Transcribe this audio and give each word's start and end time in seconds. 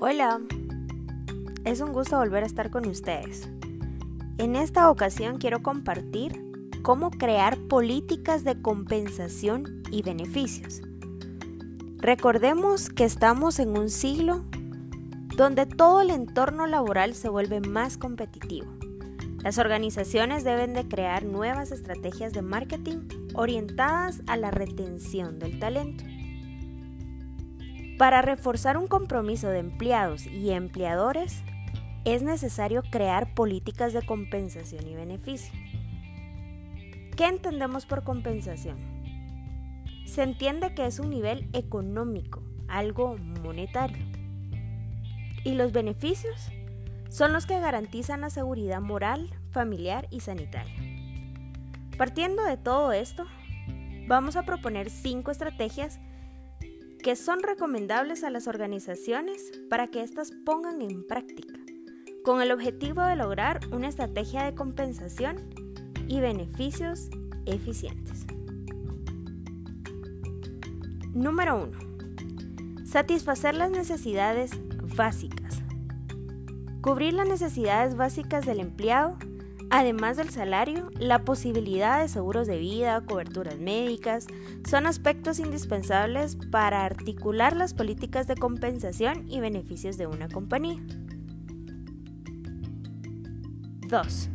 Hola, 0.00 0.40
es 1.64 1.80
un 1.80 1.92
gusto 1.92 2.18
volver 2.18 2.44
a 2.44 2.46
estar 2.46 2.70
con 2.70 2.86
ustedes. 2.86 3.48
En 4.38 4.54
esta 4.54 4.90
ocasión 4.90 5.38
quiero 5.38 5.60
compartir 5.60 6.40
cómo 6.82 7.10
crear 7.10 7.58
políticas 7.66 8.44
de 8.44 8.62
compensación 8.62 9.82
y 9.90 10.02
beneficios. 10.02 10.82
Recordemos 11.96 12.90
que 12.90 13.02
estamos 13.02 13.58
en 13.58 13.76
un 13.76 13.90
siglo 13.90 14.44
donde 15.36 15.66
todo 15.66 16.02
el 16.02 16.10
entorno 16.10 16.68
laboral 16.68 17.16
se 17.16 17.28
vuelve 17.28 17.58
más 17.60 17.98
competitivo. 17.98 18.68
Las 19.42 19.58
organizaciones 19.58 20.44
deben 20.44 20.74
de 20.74 20.86
crear 20.86 21.24
nuevas 21.24 21.72
estrategias 21.72 22.32
de 22.32 22.42
marketing 22.42 22.98
orientadas 23.34 24.22
a 24.28 24.36
la 24.36 24.52
retención 24.52 25.40
del 25.40 25.58
talento. 25.58 26.04
Para 27.98 28.22
reforzar 28.22 28.78
un 28.78 28.86
compromiso 28.86 29.48
de 29.48 29.58
empleados 29.58 30.24
y 30.24 30.50
empleadores, 30.50 31.42
es 32.04 32.22
necesario 32.22 32.84
crear 32.88 33.34
políticas 33.34 33.92
de 33.92 34.06
compensación 34.06 34.86
y 34.86 34.94
beneficio. 34.94 35.52
¿Qué 37.16 37.26
entendemos 37.26 37.86
por 37.86 38.04
compensación? 38.04 38.78
Se 40.06 40.22
entiende 40.22 40.74
que 40.74 40.86
es 40.86 41.00
un 41.00 41.10
nivel 41.10 41.48
económico, 41.52 42.40
algo 42.68 43.16
monetario. 43.42 44.06
¿Y 45.42 45.54
los 45.54 45.72
beneficios? 45.72 46.52
Son 47.08 47.32
los 47.32 47.46
que 47.46 47.58
garantizan 47.58 48.20
la 48.20 48.30
seguridad 48.30 48.80
moral, 48.80 49.28
familiar 49.50 50.06
y 50.12 50.20
sanitaria. 50.20 50.74
Partiendo 51.96 52.44
de 52.44 52.58
todo 52.58 52.92
esto, 52.92 53.24
vamos 54.06 54.36
a 54.36 54.44
proponer 54.44 54.88
cinco 54.88 55.32
estrategias 55.32 55.98
que 57.08 57.16
son 57.16 57.42
recomendables 57.42 58.22
a 58.22 58.28
las 58.28 58.48
organizaciones 58.48 59.50
para 59.70 59.86
que 59.86 60.02
éstas 60.02 60.30
pongan 60.44 60.82
en 60.82 61.06
práctica, 61.06 61.54
con 62.22 62.42
el 62.42 62.52
objetivo 62.52 63.02
de 63.02 63.16
lograr 63.16 63.60
una 63.72 63.88
estrategia 63.88 64.44
de 64.44 64.54
compensación 64.54 65.38
y 66.06 66.20
beneficios 66.20 67.08
eficientes. 67.46 68.26
Número 71.14 71.70
1. 72.76 72.84
Satisfacer 72.84 73.54
las 73.54 73.70
necesidades 73.70 74.50
básicas. 74.94 75.62
Cubrir 76.82 77.14
las 77.14 77.26
necesidades 77.26 77.96
básicas 77.96 78.44
del 78.44 78.60
empleado 78.60 79.16
Además 79.70 80.16
del 80.16 80.30
salario, 80.30 80.90
la 80.98 81.24
posibilidad 81.24 82.00
de 82.00 82.08
seguros 82.08 82.46
de 82.46 82.56
vida, 82.56 83.02
coberturas 83.02 83.58
médicas, 83.58 84.26
son 84.68 84.86
aspectos 84.86 85.38
indispensables 85.40 86.36
para 86.50 86.86
articular 86.86 87.54
las 87.54 87.74
políticas 87.74 88.26
de 88.26 88.36
compensación 88.36 89.28
y 89.28 89.40
beneficios 89.40 89.98
de 89.98 90.06
una 90.06 90.28
compañía. 90.28 90.82
2. 93.88 94.28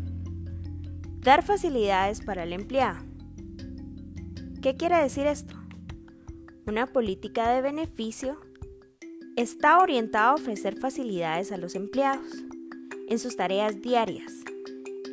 Dar 1.22 1.44
facilidades 1.44 2.22
para 2.22 2.44
el 2.44 2.54
empleado. 2.54 3.00
¿Qué 4.62 4.76
quiere 4.76 4.98
decir 5.02 5.26
esto? 5.26 5.56
Una 6.68 6.86
política 6.86 7.50
de 7.50 7.62
beneficio 7.62 8.40
está 9.36 9.80
orientada 9.80 10.30
a 10.30 10.36
ofrecer 10.36 10.78
facilidades 10.78 11.52
a 11.52 11.58
los 11.58 11.74
empleados 11.74 12.44
en 13.10 13.18
sus 13.18 13.36
tareas 13.36 13.82
diarias 13.82 14.44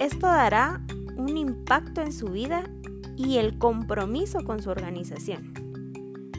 esto 0.01 0.27
dará 0.27 0.81
un 1.17 1.37
impacto 1.37 2.01
en 2.01 2.13
su 2.13 2.29
vida 2.29 2.65
y 3.17 3.37
el 3.37 3.59
compromiso 3.59 4.43
con 4.45 4.63
su 4.63 4.71
organización. 4.71 5.53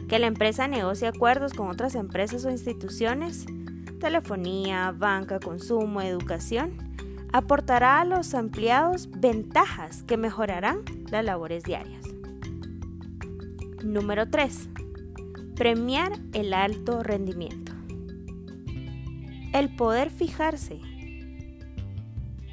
Que 0.08 0.18
la 0.18 0.26
empresa 0.26 0.66
negocie 0.66 1.06
acuerdos 1.06 1.54
con 1.54 1.68
otras 1.68 1.94
empresas 1.94 2.44
o 2.44 2.50
instituciones, 2.50 3.46
telefonía, 4.00 4.90
banca, 4.90 5.38
consumo, 5.38 6.02
educación, 6.02 6.76
aportará 7.32 8.00
a 8.00 8.04
los 8.04 8.34
empleados 8.34 9.08
ventajas 9.10 10.02
que 10.02 10.16
mejorarán 10.16 10.80
las 11.10 11.24
labores 11.24 11.62
diarias. 11.62 12.04
Número 13.84 14.28
3. 14.28 14.70
Premiar 15.54 16.12
el 16.32 16.52
alto 16.52 17.04
rendimiento. 17.04 17.72
El 19.52 19.74
poder 19.76 20.10
fijarse 20.10 20.80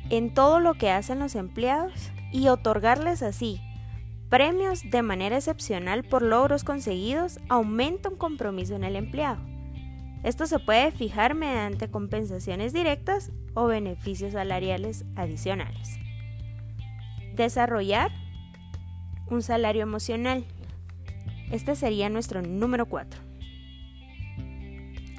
en 0.09 0.33
todo 0.33 0.59
lo 0.59 0.73
que 0.75 0.91
hacen 0.91 1.19
los 1.19 1.35
empleados 1.35 2.11
y 2.31 2.47
otorgarles 2.47 3.23
así 3.23 3.61
premios 4.29 4.83
de 4.89 5.01
manera 5.01 5.37
excepcional 5.37 6.03
por 6.03 6.21
logros 6.21 6.63
conseguidos 6.63 7.39
aumenta 7.49 8.09
un 8.09 8.15
compromiso 8.15 8.75
en 8.75 8.83
el 8.83 8.95
empleado. 8.95 9.41
Esto 10.23 10.45
se 10.45 10.59
puede 10.59 10.91
fijar 10.91 11.33
mediante 11.33 11.89
compensaciones 11.89 12.73
directas 12.73 13.31
o 13.53 13.65
beneficios 13.65 14.33
salariales 14.33 15.05
adicionales. 15.15 15.97
Desarrollar 17.35 18.11
un 19.29 19.41
salario 19.41 19.81
emocional. 19.81 20.45
Este 21.51 21.75
sería 21.75 22.09
nuestro 22.09 22.41
número 22.41 22.85
4. 22.85 23.21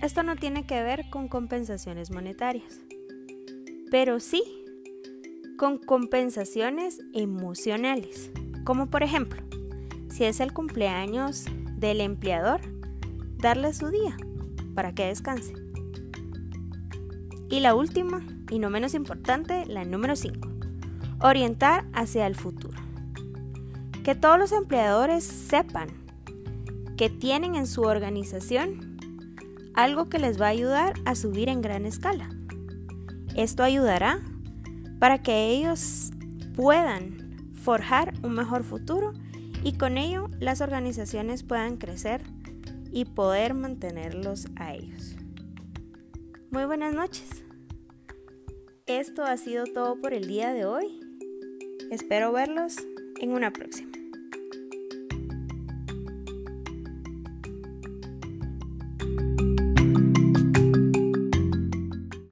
Esto 0.02 0.22
no 0.22 0.36
tiene 0.36 0.64
que 0.66 0.82
ver 0.82 1.10
con 1.10 1.28
compensaciones 1.28 2.10
monetarias, 2.10 2.80
pero 3.90 4.20
sí 4.20 4.42
con 5.60 5.76
compensaciones 5.76 7.02
emocionales, 7.12 8.30
como 8.64 8.86
por 8.86 9.02
ejemplo, 9.02 9.42
si 10.08 10.24
es 10.24 10.40
el 10.40 10.54
cumpleaños 10.54 11.44
del 11.76 12.00
empleador, 12.00 12.62
darle 13.36 13.74
su 13.74 13.88
día 13.88 14.16
para 14.74 14.94
que 14.94 15.04
descanse. 15.04 15.52
Y 17.50 17.60
la 17.60 17.74
última, 17.74 18.26
y 18.50 18.58
no 18.58 18.70
menos 18.70 18.94
importante, 18.94 19.66
la 19.66 19.84
número 19.84 20.16
5, 20.16 20.48
orientar 21.20 21.84
hacia 21.92 22.26
el 22.26 22.36
futuro. 22.36 22.78
Que 24.02 24.14
todos 24.14 24.38
los 24.38 24.52
empleadores 24.52 25.24
sepan 25.24 25.88
que 26.96 27.10
tienen 27.10 27.54
en 27.54 27.66
su 27.66 27.82
organización 27.82 28.96
algo 29.74 30.08
que 30.08 30.20
les 30.20 30.40
va 30.40 30.46
a 30.46 30.56
ayudar 30.56 30.94
a 31.04 31.14
subir 31.14 31.50
en 31.50 31.60
gran 31.60 31.84
escala. 31.84 32.30
Esto 33.34 33.62
ayudará 33.62 34.22
para 35.00 35.22
que 35.22 35.48
ellos 35.48 36.10
puedan 36.54 37.52
forjar 37.54 38.14
un 38.22 38.34
mejor 38.34 38.62
futuro 38.62 39.12
y 39.64 39.72
con 39.72 39.98
ello 39.98 40.28
las 40.38 40.60
organizaciones 40.60 41.42
puedan 41.42 41.78
crecer 41.78 42.22
y 42.92 43.06
poder 43.06 43.54
mantenerlos 43.54 44.46
a 44.56 44.74
ellos. 44.74 45.16
Muy 46.50 46.64
buenas 46.66 46.94
noches. 46.94 47.44
Esto 48.86 49.24
ha 49.24 49.36
sido 49.36 49.64
todo 49.64 50.00
por 50.00 50.12
el 50.12 50.26
día 50.28 50.52
de 50.52 50.64
hoy. 50.64 51.00
Espero 51.90 52.32
verlos 52.32 52.76
en 53.20 53.32
una 53.32 53.52
próxima. 53.52 53.99